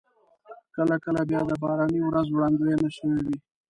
[0.75, 3.37] کله کله بیا د باراني ورځ وړاندوينه شوې وي.